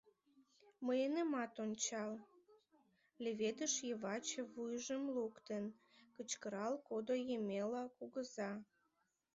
[0.85, 2.11] —Мыйынымат ончал,—
[3.23, 5.63] леведыш йымач вуйжым луктын,
[6.15, 8.51] кычкырал кодо Емела кугыза.